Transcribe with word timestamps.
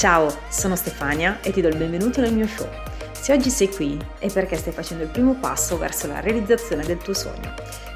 Ciao, 0.00 0.34
sono 0.48 0.76
Stefania 0.76 1.40
e 1.42 1.52
ti 1.52 1.60
do 1.60 1.68
il 1.68 1.76
benvenuto 1.76 2.22
nel 2.22 2.32
mio 2.32 2.46
show. 2.46 2.66
Se 3.12 3.34
oggi 3.34 3.50
sei 3.50 3.68
qui 3.68 4.02
è 4.18 4.32
perché 4.32 4.56
stai 4.56 4.72
facendo 4.72 5.02
il 5.02 5.10
primo 5.10 5.34
passo 5.34 5.76
verso 5.76 6.06
la 6.06 6.20
realizzazione 6.20 6.86
del 6.86 6.96
tuo 6.96 7.12
sogno. 7.12 7.52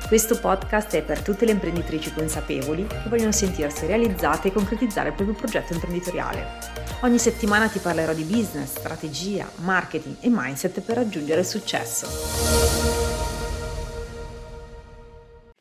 Questo 0.06 0.38
podcast 0.38 0.94
è 0.96 1.02
per 1.02 1.22
tutte 1.22 1.46
le 1.46 1.52
imprenditrici 1.52 2.12
consapevoli 2.12 2.86
che 2.86 3.08
vogliono 3.08 3.32
sentirsi 3.32 3.86
realizzate 3.86 4.48
e 4.48 4.52
concretizzare 4.52 5.08
il 5.08 5.14
proprio 5.14 5.34
progetto 5.34 5.72
imprenditoriale. 5.72 6.46
Ogni 7.00 7.18
settimana 7.18 7.68
ti 7.68 7.78
parlerò 7.78 8.12
di 8.12 8.24
business, 8.24 8.72
strategia, 8.76 9.48
marketing 9.62 10.16
e 10.20 10.28
mindset 10.28 10.82
per 10.82 10.96
raggiungere 10.96 11.40
il 11.40 11.46
successo. 11.46 13.03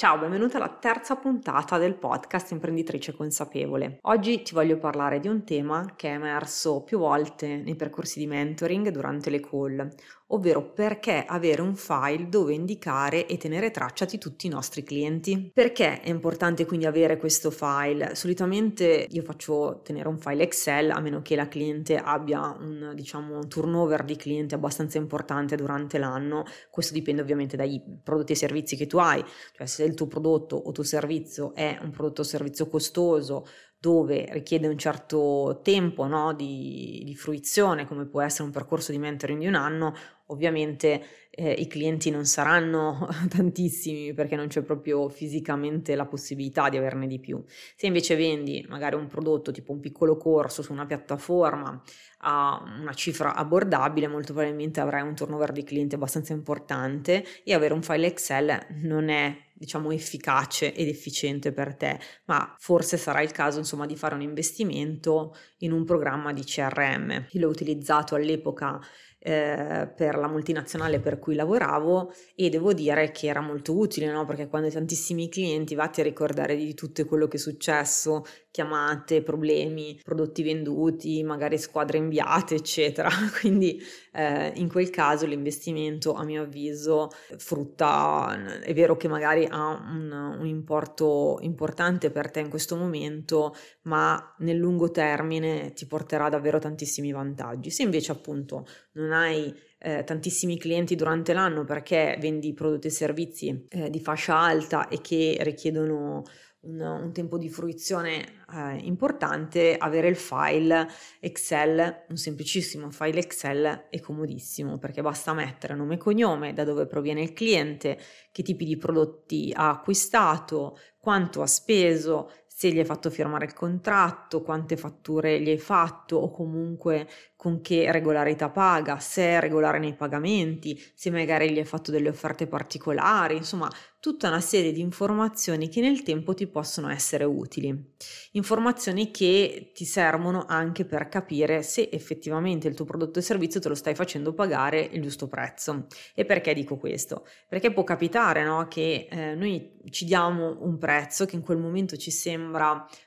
Ciao, 0.04 0.17
benvenuta 0.17 0.57
alla 0.57 0.67
terza 0.67 1.15
puntata 1.15 1.77
del 1.77 1.95
podcast 1.95 2.51
Imprenditrice 2.51 3.13
Consapevole. 3.13 4.00
Oggi 4.01 4.41
ti 4.41 4.54
voglio 4.54 4.78
parlare 4.78 5.21
di 5.21 5.29
un 5.29 5.45
tema 5.45 5.93
che 5.95 6.09
è 6.09 6.15
emerso 6.15 6.83
più 6.83 6.97
volte 6.97 7.55
nei 7.55 7.78
percorsi 7.78 8.19
di 8.19 8.28
mentoring 8.28 8.89
durante 8.89 9.29
le 9.29 9.39
call, 9.39 9.89
ovvero 10.33 10.71
perché 10.71 11.23
avere 11.25 11.61
un 11.61 11.75
file 11.75 12.28
dove 12.28 12.54
indicare 12.54 13.25
e 13.28 13.37
tenere 13.37 13.71
traccia 13.71 14.05
di 14.05 14.18
tutti 14.18 14.47
i 14.47 14.50
nostri 14.50 14.83
clienti. 14.83 15.51
Perché 15.54 16.01
è 16.01 16.09
importante 16.09 16.65
quindi 16.65 16.86
avere 16.86 17.18
questo 17.18 17.51
file? 17.51 18.15
Solitamente 18.15 19.07
io 19.09 19.21
faccio 19.21 19.82
tenere 19.83 20.07
un 20.07 20.18
file 20.18 20.43
Excel 20.43 20.92
a 20.92 21.00
meno 21.00 21.21
che 21.21 21.36
la 21.36 21.47
cliente 21.47 21.97
abbia 21.97 22.56
un, 22.59 22.92
diciamo, 22.96 23.37
un 23.37 23.47
turnover 23.47 24.04
di 24.04 24.15
clienti 24.15 24.56
abbastanza 24.56 24.97
importante 24.97 25.56
durante 25.56 25.97
l'anno. 25.97 26.43
Questo 26.70 26.93
dipende 26.93 27.21
ovviamente 27.21 27.56
dai 27.56 27.81
prodotti 28.04 28.34
e 28.34 28.36
servizi 28.36 28.75
che 28.75 28.87
tu 28.87 28.97
hai, 28.97 29.23
cioè 29.56 29.68
se 29.68 29.84
il 29.84 29.93
tuo 29.93 30.07
prodotto 30.07 30.56
o 30.56 30.71
tuo 30.71 30.84
servizio 30.84 31.54
è 31.54 31.78
un 31.81 31.92
prodotto 31.92 32.22
o 32.22 32.23
servizio 32.23 32.67
costoso, 32.67 33.45
dove 33.84 34.28
richiede 34.31 34.70
un 34.70 34.78
certo 34.78 35.59
tempo 35.61 36.08
no, 36.08 36.34
di, 36.34 37.02
di, 37.04 37.14
fruizione, 37.16 37.86
come 37.86 38.06
può 38.06 38.22
essere 38.22 38.44
un 38.44 38.52
percorso 38.52 38.94
di 38.94 38.98
mentoring 38.98 39.42
di 39.42 39.48
un 39.48 39.56
anno, 39.56 39.94
ovviamente 40.34 41.02
eh, 41.30 41.52
i 41.52 41.67
clienti 41.67 42.12
non 42.12 42.26
saranno 42.26 43.08
tantissimi 43.30 44.14
perché 44.14 44.36
non 44.36 44.48
c'è 44.48 44.62
proprio 44.62 45.09
fisicamente 45.09 45.95
la 45.95 46.06
possibilità 46.06 46.70
di 46.70 46.78
averne 46.78 47.08
di 47.08 47.20
più. 47.20 47.44
Se 47.76 47.88
invece 47.88 48.16
vendi 48.16 48.66
magari 48.70 48.95
un 48.95 49.08
prodotto 49.08 49.52
tipo 49.52 49.72
un 49.72 49.80
piccolo 49.80 50.17
corso 50.17 50.61
su 50.61 50.72
una 50.72 50.86
piattaforma 50.86 51.81
a 52.26 52.61
una 52.80 52.94
cifra 52.94 53.36
abbordabile, 53.36 54.08
molto 54.08 54.34
probabilmente 54.34 54.80
avrai 54.80 55.02
un 55.02 55.16
turnover 55.16 55.52
di 55.52 55.64
clienti 55.64 55.95
abbastanza 55.95 56.34
importante 56.34 57.26
e 57.44 57.54
avere 57.54 57.73
un 57.73 57.81
file 57.81 58.08
Excel 58.08 58.66
non 58.81 59.09
è 59.09 59.36
diciamo 59.54 59.92
efficace 59.92 60.73
ed 60.73 60.88
efficiente 60.88 61.52
per 61.54 61.76
te, 61.76 62.00
ma 62.26 62.54
forse 62.59 62.98
sarà 62.98 63.22
il 63.22 63.31
caso 63.31 63.59
insomma 63.59 63.86
di 63.86 63.95
fare 63.95 64.14
un 64.14 64.22
investimento 64.22 65.36
in 65.59 65.72
un 65.72 65.86
programma 65.86 66.34
di 66.34 66.44
CRM. 66.44 67.28
Io 67.31 67.39
l'ho 67.39 67.50
utilizzato 67.50 68.16
all'epoca 68.16 68.80
eh, 69.26 69.90
per 69.96 70.18
la 70.18 70.28
multinazionale 70.28 71.00
per 71.00 71.18
cui 71.18 71.36
lavoravo 71.36 72.14
e 72.36 72.50
devo 72.50 72.74
dire 72.74 73.12
che 73.12 73.28
era 73.28 73.40
molto 73.40 73.74
utile, 73.74 74.12
no? 74.12 74.26
perché 74.26 74.50
quando 74.50 74.68
hai 74.68 74.74
tantissimi 74.74 75.30
clienti 75.30 75.76
vatti 75.76 76.02
a 76.02 76.04
ricordare 76.04 76.58
di 76.58 76.74
tutto 76.74 77.06
quello 77.06 77.30
che 77.30 77.38
è 77.38 77.40
successo, 77.40 78.26
chiamate, 78.52 79.24
problemi, 79.24 80.00
prodotti 80.04 80.44
venduti, 80.44 81.24
magari 81.24 81.58
squadre 81.58 81.98
inviate, 81.98 82.56
eccetera. 82.56 83.10
Quindi 83.40 83.82
eh, 84.12 84.52
in 84.56 84.68
quel 84.68 84.90
caso 84.90 85.26
l'investimento, 85.26 86.14
a 86.14 86.24
mio 86.24 86.44
avviso, 86.44 87.10
frutta, 87.38 88.60
è 88.62 88.74
vero 88.74 88.98
che 88.98 89.08
magari 89.08 89.48
ha 89.50 89.70
un, 89.70 90.38
un 90.40 90.46
importo 90.46 91.38
importante 91.42 92.12
per 92.12 92.30
te 92.30 92.42
in 92.42 92.50
questo 92.50 92.76
momento, 92.76 93.56
ma 93.84 94.36
nel 94.40 94.58
lungo 94.58 94.92
termine 94.92 95.72
ti 95.74 95.88
porterà 95.88 96.28
davvero 96.30 96.60
tantissimi 96.60 97.12
vantaggi. 97.12 97.72
Se 97.72 97.84
invece 97.84 98.12
appunto 98.12 98.68
non 98.94 99.12
hai 99.14 99.53
eh, 99.80 100.04
tantissimi 100.04 100.58
clienti 100.58 100.95
durante 100.95 101.33
l'anno 101.33 101.65
perché 101.65 102.17
vendi 102.20 102.54
prodotti 102.54 102.88
e 102.88 102.92
servizi 102.92 103.67
eh, 103.70 103.89
di 103.89 103.99
fascia 103.99 104.38
alta 104.38 104.88
e 104.88 105.02
che 105.02 105.38
richiedono 105.42 106.23
un, 106.61 106.80
un 106.80 107.11
tempo 107.11 107.38
di 107.38 107.49
fruizione 107.49 108.23
eh, 108.54 108.77
importante, 108.83 109.76
avere 109.77 110.08
il 110.08 110.15
file 110.15 110.88
Excel, 111.20 112.05
un 112.08 112.15
semplicissimo 112.15 112.89
file 112.92 113.20
Excel 113.20 113.88
è 113.89 113.99
comodissimo 113.99 114.77
perché 114.77 115.02
basta 115.02 115.33
mettere 115.33 115.76
nome 115.76 115.95
e 115.95 115.98
cognome, 115.98 116.54
da 116.54 116.64
dove 116.64 116.86
proviene 116.86 117.21
il 117.21 117.33
cliente, 117.33 117.98
che 118.32 118.43
tipi 118.43 118.65
di 118.65 118.77
prodotti 118.77 119.52
ha 119.54 119.70
acquistato, 119.70 120.77
quanto 120.98 121.42
ha 121.42 121.48
speso, 121.48 122.32
se 122.64 122.72
gli 122.72 122.80
hai 122.80 122.86
fatto 122.86 123.10
firmare 123.10 123.44
il 123.44 123.54
contratto, 123.54 124.42
quante 124.42 124.78
fatture 124.78 125.42
gli 125.42 125.50
hai 125.50 125.58
fatto 125.58 126.16
o 126.16 126.32
comunque 126.32 127.10
con 127.36 127.60
che 127.60 127.92
regolarità 127.92 128.50
paga, 128.50 129.00
se 129.00 129.22
è 129.22 129.40
regolare 129.41 129.78
nei 129.78 129.96
pagamenti, 129.96 130.81
se 130.96 131.12
magari 131.12 131.51
gli 131.51 131.57
hai 131.57 131.66
fatto 131.66 131.91
delle 131.91 132.07
offerte 132.07 132.47
particolari, 132.47 133.35
insomma 133.35 133.69
tutta 134.00 134.29
una 134.29 134.40
serie 134.40 134.72
di 134.72 134.79
informazioni 134.79 135.68
che 135.68 135.81
nel 135.81 136.03
tempo 136.03 136.34
ti 136.34 136.47
possono 136.47 136.90
essere 136.90 137.25
utili. 137.25 137.94
Informazioni 138.31 139.12
che 139.12 139.72
ti 139.74 139.84
servono 139.84 140.45
anche 140.45 140.85
per 140.85 141.09
capire 141.09 141.63
se 141.63 141.90
effettivamente 141.91 142.69
il 142.69 142.75
tuo 142.75 142.85
prodotto 142.85 143.19
e 143.19 143.22
servizio 143.22 143.59
te 143.59 143.69
lo 143.69 143.75
stai 143.75 143.95
facendo 143.95 144.34
pagare 144.34 144.90
il 144.91 145.01
giusto 145.01 145.28
prezzo. 145.28 145.88
E 146.16 146.24
perché 146.24 146.53
dico 146.53 146.78
questo? 146.78 147.25
Perché 147.47 147.72
può 147.72 147.84
capitare 147.84 148.44
no, 148.44 148.68
che 148.69 149.07
eh, 149.09 149.35
noi 149.35 149.80
ci 149.90 150.06
diamo 150.06 150.57
un 150.62 150.78
prezzo 150.78 151.25
che 151.25 151.35
in 151.35 151.41
quel 151.41 151.57
momento 151.57 151.95
ci 151.95 152.12
sembra 152.12 152.52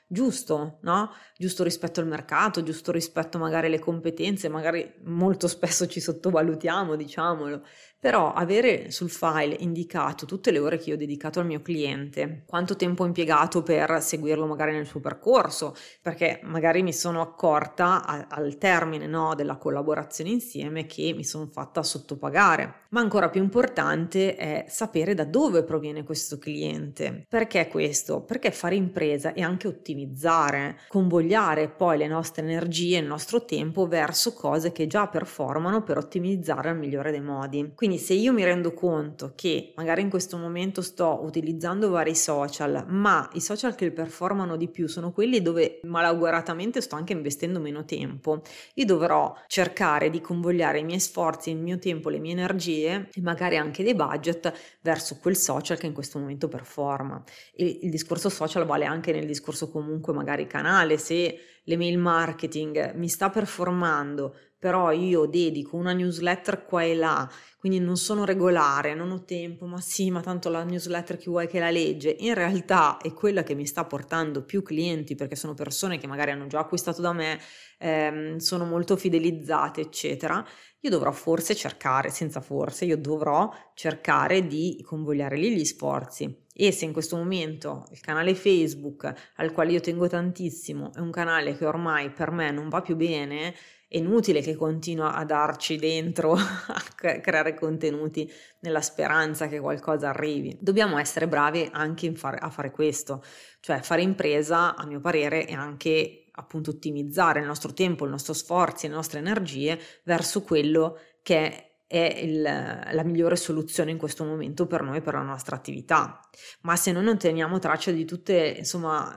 giusto, 0.07 0.79
no? 0.81 1.11
Giusto 1.37 1.63
rispetto 1.63 1.99
al 1.99 2.07
mercato, 2.07 2.63
giusto 2.63 2.91
rispetto 2.91 3.37
magari 3.37 3.67
alle 3.67 3.79
competenze, 3.79 4.49
magari 4.49 4.93
molto 5.03 5.47
spesso 5.47 5.87
ci 5.87 5.99
sottovalutiamo, 5.99 6.95
diciamolo, 6.95 7.63
però 7.99 8.33
avere 8.33 8.91
sul 8.91 9.09
file 9.09 9.55
indicato 9.59 10.25
tutte 10.25 10.51
le 10.51 10.59
ore 10.59 10.77
che 10.77 10.89
io 10.89 10.95
ho 10.95 10.99
dedicato 10.99 11.39
al 11.39 11.45
mio 11.45 11.61
cliente, 11.61 12.43
quanto 12.45 12.75
tempo 12.75 13.03
ho 13.03 13.05
impiegato 13.05 13.63
per 13.63 14.01
seguirlo 14.01 14.45
magari 14.45 14.71
nel 14.71 14.85
suo 14.85 14.99
percorso, 14.99 15.75
perché 16.01 16.39
magari 16.43 16.83
mi 16.83 16.93
sono 16.93 17.21
accorta 17.21 18.05
a, 18.05 18.27
al 18.29 18.57
termine 18.57 19.07
no, 19.07 19.35
della 19.35 19.57
collaborazione 19.57 20.29
insieme 20.29 20.85
che 20.85 21.13
mi 21.15 21.23
sono 21.23 21.47
fatta 21.47 21.83
sottopagare. 21.83 22.85
Ma 22.89 23.01
ancora 23.01 23.29
più 23.29 23.41
importante 23.41 24.35
è 24.35 24.65
sapere 24.67 25.13
da 25.13 25.25
dove 25.25 25.63
proviene 25.63 26.03
questo 26.03 26.37
cliente. 26.37 27.25
Perché 27.27 27.67
questo? 27.67 28.21
Perché 28.21 28.51
fare 28.51 28.75
impresa 28.75 29.33
è 29.33 29.41
anche 29.41 29.67
ottimizzare, 29.67 30.79
convogliare 30.87 31.67
poi 31.69 31.97
le 31.97 32.07
nostre 32.07 32.43
energie, 32.43 32.99
il 32.99 33.05
nostro 33.05 33.43
tempo 33.43 33.87
verso 33.87 34.33
cose 34.33 34.71
che 34.71 34.87
già 34.87 35.07
performano 35.07 35.83
per 35.83 35.97
ottimizzare 35.97 36.69
al 36.69 36.77
migliore 36.77 37.11
dei 37.11 37.21
modi. 37.21 37.73
Quindi 37.75 37.96
se 37.97 38.13
io 38.13 38.33
mi 38.33 38.43
rendo 38.43 38.73
conto 38.73 39.33
che 39.35 39.73
magari 39.75 40.01
in 40.01 40.09
questo 40.09 40.37
momento 40.37 40.81
sto 40.81 41.19
utilizzando 41.23 41.89
vari 41.89 42.15
social, 42.15 42.85
ma 42.87 43.29
i 43.33 43.41
social 43.41 43.75
che 43.75 43.91
performano 43.91 44.55
di 44.55 44.67
più 44.67 44.87
sono 44.87 45.11
quelli 45.11 45.41
dove 45.41 45.79
malauguratamente 45.83 46.81
sto 46.81 46.95
anche 46.95 47.13
investendo 47.13 47.59
meno 47.59 47.85
tempo, 47.85 48.41
io 48.75 48.85
dovrò 48.85 49.33
cercare 49.47 50.09
di 50.09 50.21
convogliare 50.21 50.79
i 50.79 50.83
miei 50.83 50.99
sforzi, 50.99 51.51
il 51.51 51.57
mio 51.57 51.79
tempo, 51.79 52.09
le 52.09 52.19
mie 52.19 52.31
energie 52.31 53.09
e 53.13 53.21
magari 53.21 53.57
anche 53.57 53.83
dei 53.83 53.95
budget 53.95 54.51
verso 54.81 55.17
quel 55.19 55.35
social 55.35 55.77
che 55.77 55.85
in 55.85 55.93
questo 55.93 56.19
momento 56.19 56.47
performa. 56.47 57.23
E 57.53 57.79
il 57.83 57.89
discorso 57.89 58.29
social 58.29 58.65
vale 58.65 58.85
anche 58.85 59.11
nel 59.11 59.25
discorso 59.25 59.69
comunque 59.69 60.13
magari 60.13 60.47
canale, 60.47 60.97
se 60.97 61.37
l'email 61.67 61.97
marketing 61.97 62.93
mi 62.95 63.07
sta 63.07 63.29
performando, 63.29 64.35
però 64.57 64.91
io 64.91 65.25
dedico 65.25 65.75
una 65.77 65.93
newsletter 65.93 66.65
qua 66.65 66.83
e 66.83 66.95
là, 66.95 67.29
quindi 67.59 67.79
non 67.79 67.95
sono 67.95 68.25
regolare, 68.25 68.95
non 68.95 69.11
ho 69.11 69.23
tempo, 69.23 69.65
ma 69.65 69.79
sì, 69.79 70.09
ma 70.09 70.21
tanto 70.21 70.49
la 70.49 70.63
newsletter 70.63 71.17
chi 71.17 71.29
vuoi 71.29 71.47
che 71.47 71.59
la 71.59 71.69
legge, 71.69 72.15
in 72.19 72.33
realtà 72.33 72.97
è 72.97 73.13
quella 73.13 73.43
che 73.43 73.53
mi 73.53 73.65
sta 73.67 73.85
portando 73.85 74.43
più 74.43 74.63
clienti 74.63 75.15
perché 75.15 75.35
sono 75.35 75.53
persone 75.53 75.97
che 75.97 76.07
magari 76.07 76.31
hanno 76.31 76.47
già 76.47 76.59
acquistato 76.59 77.01
da 77.01 77.13
me, 77.13 77.39
ehm, 77.77 78.37
sono 78.37 78.65
molto 78.65 78.95
fidelizzate, 78.97 79.81
eccetera 79.81 80.43
io 80.87 80.89
dovrò 80.89 81.11
forse 81.11 81.53
cercare, 81.55 82.09
senza 82.09 82.41
forse, 82.41 82.85
io 82.85 82.97
dovrò 82.97 83.53
cercare 83.73 84.47
di 84.47 84.81
convogliare 84.85 85.35
lì 85.37 85.55
gli 85.55 85.65
sforzi. 85.65 86.45
E 86.53 86.71
se 86.71 86.85
in 86.85 86.93
questo 86.93 87.17
momento 87.17 87.87
il 87.91 87.99
canale 87.99 88.33
Facebook, 88.33 89.13
al 89.35 89.51
quale 89.51 89.73
io 89.73 89.79
tengo 89.79 90.07
tantissimo, 90.07 90.91
è 90.93 90.99
un 90.99 91.11
canale 91.11 91.55
che 91.55 91.65
ormai 91.65 92.09
per 92.09 92.31
me 92.31 92.49
non 92.51 92.69
va 92.69 92.81
più 92.81 92.95
bene, 92.95 93.53
è 93.89 93.97
inutile 93.97 94.41
che 94.41 94.55
continua 94.55 95.13
a 95.13 95.23
darci 95.23 95.77
dentro 95.77 96.33
a 96.35 96.81
creare 96.95 97.53
contenuti 97.53 98.29
nella 98.61 98.81
speranza 98.81 99.47
che 99.47 99.59
qualcosa 99.59 100.09
arrivi. 100.09 100.57
Dobbiamo 100.59 100.97
essere 100.97 101.27
bravi 101.27 101.69
anche 101.71 102.13
fare, 102.15 102.37
a 102.37 102.49
fare 102.49 102.71
questo, 102.71 103.23
cioè 103.59 103.81
fare 103.81 104.01
impresa, 104.01 104.75
a 104.75 104.85
mio 104.85 104.99
parere, 104.99 105.45
è 105.45 105.53
anche 105.53 106.26
appunto 106.39 106.71
ottimizzare 106.71 107.39
il 107.39 107.45
nostro 107.45 107.73
tempo, 107.73 108.05
i 108.05 108.09
nostri 108.09 108.33
sforzi, 108.33 108.87
le 108.87 108.95
nostre 108.95 109.19
energie 109.19 109.79
verso 110.03 110.41
quello 110.41 110.99
che 111.21 111.67
è 111.87 112.19
il, 112.21 112.41
la 112.41 113.03
migliore 113.03 113.35
soluzione 113.35 113.91
in 113.91 113.97
questo 113.97 114.25
momento 114.25 114.67
per 114.67 114.81
noi, 114.81 115.01
per 115.01 115.13
la 115.13 115.21
nostra 115.21 115.55
attività. 115.55 116.19
Ma 116.61 116.75
se 116.75 116.91
noi 116.91 117.03
non 117.03 117.17
teniamo 117.17 117.59
traccia 117.59 117.91
di 117.91 118.05
tutte, 118.05 118.55
insomma, 118.57 119.13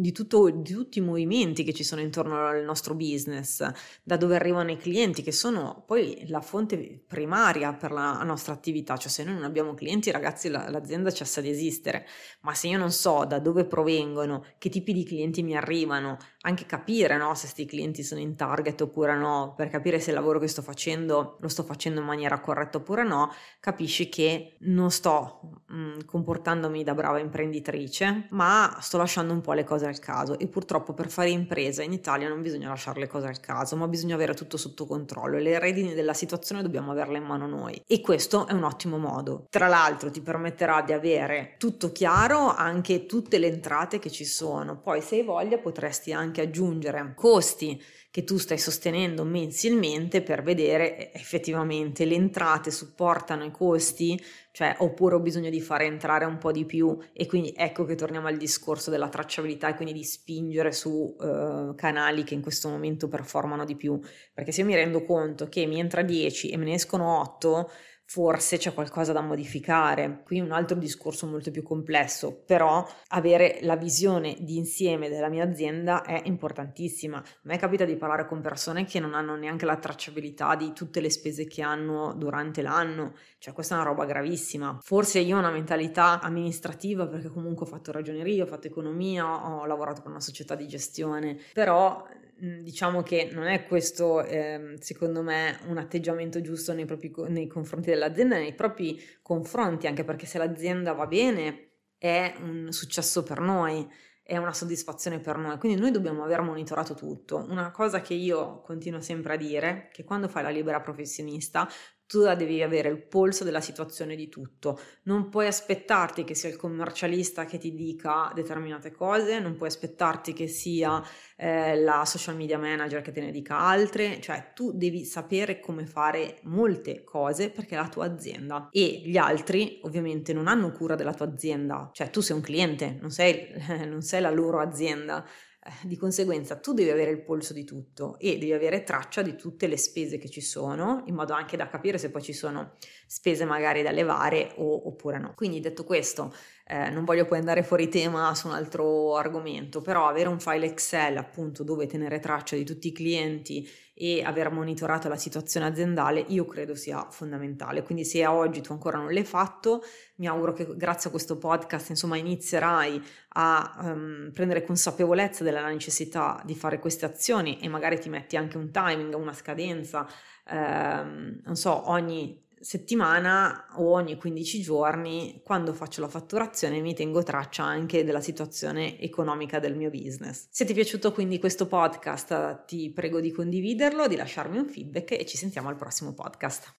di, 0.00 0.12
tutto, 0.12 0.50
di, 0.50 0.72
tutti 0.72 0.98
i 0.98 1.02
movimenti 1.02 1.64
che 1.64 1.72
ci 1.72 1.84
sono 1.84 2.00
intorno 2.00 2.46
al 2.46 2.62
nostro 2.64 2.94
business, 2.94 3.66
da 4.02 4.16
dove 4.16 4.36
arrivano 4.36 4.70
i 4.70 4.76
clienti, 4.76 5.22
che 5.22 5.32
sono 5.32 5.82
poi 5.86 6.24
la 6.28 6.40
fonte 6.40 7.02
primaria 7.06 7.72
per 7.72 7.92
la 7.92 8.22
nostra 8.22 8.52
attività. 8.52 8.96
Cioè, 8.96 9.10
se 9.10 9.24
noi 9.24 9.34
non 9.34 9.44
abbiamo 9.44 9.74
clienti, 9.74 10.10
ragazzi, 10.10 10.48
la, 10.48 10.68
l'azienda 10.68 11.10
cessa 11.10 11.40
di 11.40 11.48
esistere. 11.48 12.06
Ma 12.40 12.54
se 12.54 12.68
io 12.68 12.78
non 12.78 12.90
so 12.90 13.24
da 13.24 13.38
dove 13.38 13.64
provengono, 13.64 14.44
che 14.58 14.68
tipi 14.68 14.92
di 14.92 15.04
clienti 15.04 15.42
mi 15.42 15.56
arrivano, 15.56 16.18
anche 16.42 16.66
capire 16.66 17.16
no, 17.16 17.34
se 17.34 17.42
questi 17.42 17.66
clienti 17.66 18.02
sono 18.02 18.20
in 18.20 18.36
target 18.36 18.80
oppure 18.80 19.16
no, 19.16 19.54
per 19.56 19.68
capire 19.68 20.00
se 20.00 20.10
il 20.10 20.16
lavoro 20.16 20.38
che 20.38 20.48
sto 20.48 20.62
facendo 20.62 21.36
lo 21.40 21.48
sto 21.48 21.62
facendo 21.62 22.00
in 22.00 22.06
maniera 22.06 22.40
corretta 22.40 22.78
oppure 22.78 23.04
no, 23.04 23.32
capisci 23.60 24.08
che 24.08 24.56
non 24.60 24.90
sto 24.90 25.62
mh, 25.68 25.76
mm, 25.76 25.98
comportandomi 26.04 26.82
da 26.82 26.94
brava 26.94 27.18
imprenditrice, 27.18 28.26
ma 28.30 28.76
sto 28.80 28.98
lasciando 28.98 29.32
un 29.32 29.40
po' 29.40 29.52
le 29.52 29.64
cose 29.64 29.83
al 29.86 29.98
caso. 29.98 30.38
E 30.38 30.46
purtroppo 30.48 30.92
per 30.92 31.10
fare 31.10 31.30
impresa 31.30 31.82
in 31.82 31.92
Italia 31.92 32.28
non 32.28 32.42
bisogna 32.42 32.68
lasciare 32.68 33.00
le 33.00 33.06
cose 33.06 33.26
al 33.26 33.40
caso, 33.40 33.76
ma 33.76 33.88
bisogna 33.88 34.14
avere 34.14 34.34
tutto 34.34 34.56
sotto 34.56 34.86
controllo 34.86 35.36
e 35.36 35.40
le 35.40 35.58
redini 35.58 35.94
della 35.94 36.14
situazione 36.14 36.62
dobbiamo 36.62 36.92
averle 36.92 37.18
in 37.18 37.24
mano 37.24 37.46
noi. 37.46 37.82
E 37.86 38.00
questo 38.00 38.46
è 38.46 38.52
un 38.52 38.64
ottimo 38.64 38.98
modo. 38.98 39.46
Tra 39.48 39.68
l'altro 39.68 40.10
ti 40.10 40.20
permetterà 40.20 40.82
di 40.82 40.92
avere 40.92 41.54
tutto 41.58 41.92
chiaro, 41.92 42.54
anche 42.54 43.06
tutte 43.06 43.38
le 43.38 43.48
entrate 43.48 43.98
che 43.98 44.10
ci 44.10 44.24
sono, 44.24 44.78
poi 44.78 45.00
se 45.00 45.16
hai 45.16 45.22
voglia 45.22 45.58
potresti 45.58 46.12
anche 46.12 46.42
aggiungere 46.42 47.12
costi 47.14 47.82
che 48.14 48.22
tu 48.22 48.38
stai 48.38 48.58
sostenendo 48.58 49.24
mensilmente 49.24 50.22
per 50.22 50.44
vedere 50.44 51.12
effettivamente 51.12 52.04
le 52.04 52.14
entrate 52.14 52.70
supportano 52.70 53.42
i 53.42 53.50
costi, 53.50 54.22
cioè 54.52 54.76
oppure 54.78 55.16
ho 55.16 55.18
bisogno 55.18 55.50
di 55.50 55.60
fare 55.60 55.86
entrare 55.86 56.24
un 56.24 56.38
po' 56.38 56.52
di 56.52 56.64
più. 56.64 56.96
E 57.12 57.26
quindi 57.26 57.52
ecco 57.56 57.84
che 57.84 57.96
torniamo 57.96 58.28
al 58.28 58.36
discorso 58.36 58.90
della 58.90 59.08
tracciabilità 59.08 59.73
e 59.74 59.76
quindi 59.76 59.92
di 59.92 60.04
spingere 60.04 60.72
su 60.72 61.14
uh, 61.18 61.74
canali 61.74 62.24
che 62.24 62.34
in 62.34 62.40
questo 62.40 62.68
momento 62.68 63.08
performano 63.08 63.64
di 63.64 63.76
più, 63.76 64.00
perché 64.32 64.50
se 64.52 64.62
io 64.62 64.66
mi 64.66 64.74
rendo 64.74 65.04
conto 65.04 65.48
che 65.48 65.66
mi 65.66 65.78
entra 65.78 66.02
10 66.02 66.50
e 66.50 66.56
me 66.56 66.64
ne 66.64 66.74
escono 66.74 67.20
8, 67.20 67.70
forse 68.06 68.58
c'è 68.58 68.72
qualcosa 68.72 69.12
da 69.12 69.20
modificare. 69.20 70.22
Qui 70.24 70.40
un 70.40 70.52
altro 70.52 70.76
discorso 70.76 71.26
molto 71.26 71.50
più 71.50 71.62
complesso, 71.62 72.42
però 72.44 72.86
avere 73.08 73.58
la 73.62 73.76
visione 73.76 74.36
di 74.40 74.56
insieme 74.56 75.08
della 75.08 75.28
mia 75.28 75.44
azienda 75.44 76.02
è 76.02 76.22
importantissima. 76.24 77.18
A 77.18 77.24
me 77.42 77.58
capita 77.58 77.84
di 77.84 77.96
parlare 77.96 78.26
con 78.26 78.40
persone 78.40 78.84
che 78.84 79.00
non 79.00 79.14
hanno 79.14 79.36
neanche 79.36 79.64
la 79.64 79.76
tracciabilità 79.76 80.54
di 80.54 80.72
tutte 80.72 81.00
le 81.00 81.10
spese 81.10 81.46
che 81.46 81.62
hanno 81.62 82.14
durante 82.14 82.62
l'anno, 82.62 83.14
cioè 83.38 83.54
questa 83.54 83.74
è 83.74 83.78
una 83.78 83.88
roba 83.88 84.04
gravissima. 84.04 84.78
Forse 84.82 85.18
io 85.20 85.36
ho 85.36 85.38
una 85.38 85.50
mentalità 85.50 86.20
amministrativa 86.20 87.06
perché 87.06 87.28
comunque 87.28 87.66
ho 87.66 87.68
fatto 87.68 87.92
ragioneria, 87.92 88.44
ho 88.44 88.46
fatto 88.46 88.66
economia, 88.66 89.24
ho 89.26 89.66
lavorato 89.66 90.02
per 90.02 90.10
una 90.10 90.20
società 90.20 90.54
di 90.54 90.66
gestione, 90.66 91.38
però 91.52 92.06
diciamo 92.36 93.02
che 93.02 93.30
non 93.32 93.46
è 93.46 93.64
questo, 93.64 94.22
eh, 94.24 94.76
secondo 94.80 95.22
me, 95.22 95.58
un 95.66 95.78
atteggiamento 95.78 96.40
giusto 96.40 96.72
nei, 96.72 96.84
propri, 96.84 97.12
nei 97.28 97.46
confronti 97.46 97.90
dell'azienda, 97.90 98.36
nei 98.36 98.54
propri 98.54 99.00
confronti, 99.22 99.86
anche 99.86 100.04
perché 100.04 100.26
se 100.26 100.38
l'azienda 100.38 100.92
va 100.92 101.06
bene 101.06 101.70
è 101.98 102.34
un 102.40 102.70
successo 102.70 103.22
per 103.22 103.40
noi, 103.40 103.88
è 104.22 104.36
una 104.36 104.52
soddisfazione 104.52 105.20
per 105.20 105.36
noi, 105.36 105.58
quindi 105.58 105.78
noi 105.78 105.90
dobbiamo 105.90 106.24
aver 106.24 106.40
monitorato 106.40 106.94
tutto. 106.94 107.46
Una 107.48 107.70
cosa 107.70 108.00
che 108.00 108.14
io 108.14 108.60
continuo 108.62 109.00
sempre 109.00 109.34
a 109.34 109.36
dire, 109.36 109.88
che 109.92 110.04
quando 110.04 110.28
fai 110.28 110.42
la 110.42 110.50
libera 110.50 110.80
professionista 110.80 111.68
tu 112.06 112.22
devi 112.34 112.62
avere 112.62 112.88
il 112.88 113.02
polso 113.02 113.44
della 113.44 113.60
situazione 113.60 114.14
di 114.14 114.28
tutto. 114.28 114.78
Non 115.04 115.28
puoi 115.28 115.46
aspettarti 115.46 116.24
che 116.24 116.34
sia 116.34 116.48
il 116.48 116.56
commercialista 116.56 117.44
che 117.44 117.58
ti 117.58 117.74
dica 117.74 118.30
determinate 118.34 118.92
cose, 118.92 119.40
non 119.40 119.56
puoi 119.56 119.68
aspettarti 119.68 120.32
che 120.32 120.46
sia 120.46 121.02
eh, 121.36 121.76
la 121.80 122.04
social 122.04 122.36
media 122.36 122.58
manager 122.58 123.02
che 123.02 123.12
te 123.12 123.20
ne 123.20 123.30
dica 123.30 123.58
altre, 123.58 124.20
cioè 124.20 124.52
tu 124.54 124.72
devi 124.72 125.04
sapere 125.04 125.60
come 125.60 125.86
fare 125.86 126.40
molte 126.44 127.04
cose 127.04 127.50
perché 127.50 127.74
è 127.74 127.78
la 127.78 127.88
tua 127.88 128.04
azienda 128.04 128.68
e 128.70 129.02
gli 129.04 129.16
altri 129.16 129.80
ovviamente 129.82 130.32
non 130.32 130.46
hanno 130.46 130.72
cura 130.72 130.94
della 130.94 131.14
tua 131.14 131.26
azienda, 131.26 131.90
cioè 131.92 132.10
tu 132.10 132.20
sei 132.20 132.36
un 132.36 132.42
cliente, 132.42 132.98
non 133.00 133.10
sei, 133.10 133.48
non 133.88 134.02
sei 134.02 134.20
la 134.20 134.30
loro 134.30 134.60
azienda. 134.60 135.24
Eh, 135.66 135.88
di 135.88 135.96
conseguenza 135.96 136.56
tu 136.56 136.74
devi 136.74 136.90
avere 136.90 137.10
il 137.10 137.22
polso 137.22 137.54
di 137.54 137.64
tutto 137.64 138.18
e 138.18 138.36
devi 138.36 138.52
avere 138.52 138.84
traccia 138.84 139.22
di 139.22 139.34
tutte 139.34 139.66
le 139.66 139.78
spese 139.78 140.18
che 140.18 140.28
ci 140.28 140.42
sono, 140.42 141.02
in 141.06 141.14
modo 141.14 141.32
anche 141.32 141.56
da 141.56 141.68
capire 141.68 141.96
se 141.96 142.10
poi 142.10 142.20
ci 142.22 142.34
sono 142.34 142.72
spese 143.06 143.46
magari 143.46 143.80
da 143.80 143.90
levare 143.90 144.52
o, 144.56 144.88
oppure 144.88 145.18
no. 145.18 145.32
Quindi 145.34 145.60
detto 145.60 145.84
questo, 145.84 146.34
eh, 146.66 146.90
non 146.90 147.04
voglio 147.04 147.24
poi 147.24 147.38
andare 147.38 147.62
fuori 147.62 147.88
tema 147.88 148.34
su 148.34 148.48
un 148.48 148.52
altro 148.52 149.16
argomento, 149.16 149.80
però 149.80 150.06
avere 150.06 150.28
un 150.28 150.38
file 150.38 150.66
Excel 150.66 151.16
appunto 151.16 151.62
dove 151.62 151.86
tenere 151.86 152.20
traccia 152.20 152.56
di 152.56 152.64
tutti 152.64 152.88
i 152.88 152.92
clienti 152.92 153.66
e 153.94 154.22
aver 154.24 154.50
monitorato 154.50 155.08
la 155.08 155.16
situazione 155.16 155.66
aziendale 155.66 156.24
io 156.28 156.44
credo 156.46 156.74
sia 156.74 157.06
fondamentale. 157.10 157.82
Quindi 157.82 158.04
se 158.04 158.24
a 158.24 158.34
oggi 158.34 158.60
tu 158.60 158.72
ancora 158.72 158.98
non 158.98 159.12
l'hai 159.12 159.24
fatto, 159.24 159.82
mi 160.16 160.26
auguro 160.26 160.52
che 160.52 160.76
grazie 160.76 161.08
a 161.08 161.12
questo 161.12 161.38
podcast 161.38 161.90
insomma 161.90 162.16
inizierai 162.16 163.00
a 163.36 163.76
um, 163.82 164.30
prendere 164.32 164.64
consapevolezza 164.64 165.44
della 165.44 165.66
necessità 165.68 166.42
di 166.44 166.56
fare 166.56 166.80
queste 166.80 167.06
azioni 167.06 167.60
e 167.60 167.68
magari 167.68 168.00
ti 168.00 168.08
metti 168.08 168.36
anche 168.36 168.56
un 168.56 168.72
timing, 168.72 169.14
una 169.14 169.32
scadenza, 169.32 170.06
ehm, 170.48 171.40
non 171.44 171.56
so, 171.56 171.88
ogni 171.90 172.43
settimana 172.64 173.66
o 173.74 173.92
ogni 173.92 174.16
15 174.16 174.60
giorni, 174.62 175.42
quando 175.44 175.74
faccio 175.74 176.00
la 176.00 176.08
fatturazione, 176.08 176.80
mi 176.80 176.94
tengo 176.94 177.22
traccia 177.22 177.62
anche 177.62 178.04
della 178.04 178.22
situazione 178.22 178.98
economica 179.00 179.58
del 179.58 179.76
mio 179.76 179.90
business. 179.90 180.46
Se 180.50 180.64
ti 180.64 180.72
è 180.72 180.74
piaciuto 180.74 181.12
quindi 181.12 181.38
questo 181.38 181.66
podcast, 181.66 182.64
ti 182.64 182.90
prego 182.90 183.20
di 183.20 183.30
condividerlo, 183.30 184.08
di 184.08 184.16
lasciarmi 184.16 184.56
un 184.56 184.66
feedback 184.66 185.12
e 185.12 185.26
ci 185.26 185.36
sentiamo 185.36 185.68
al 185.68 185.76
prossimo 185.76 186.14
podcast. 186.14 186.72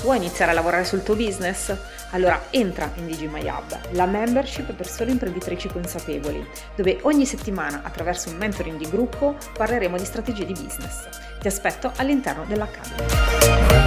Vuoi 0.00 0.16
iniziare 0.16 0.52
a 0.52 0.54
lavorare 0.54 0.84
sul 0.84 1.02
tuo 1.02 1.16
business? 1.16 1.76
Allora 2.12 2.46
entra 2.50 2.90
in 2.96 3.06
DigiMyHub, 3.06 3.92
la 3.92 4.06
membership 4.06 4.72
per 4.72 4.86
sole 4.86 5.10
imprenditrici 5.10 5.68
consapevoli, 5.68 6.46
dove 6.76 6.98
ogni 7.02 7.26
settimana 7.26 7.82
attraverso 7.82 8.30
un 8.30 8.36
mentoring 8.36 8.78
di 8.78 8.88
gruppo 8.88 9.36
parleremo 9.54 9.96
di 9.96 10.04
strategie 10.04 10.46
di 10.46 10.52
business. 10.52 11.08
Ti 11.40 11.48
aspetto 11.48 11.92
all'interno 11.96 12.44
dell'Academy. 12.44 13.77